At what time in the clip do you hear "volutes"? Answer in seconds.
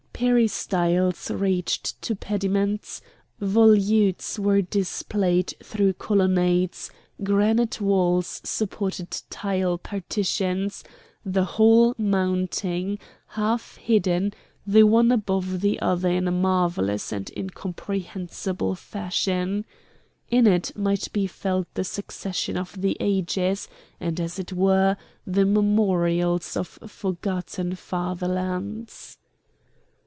3.41-4.37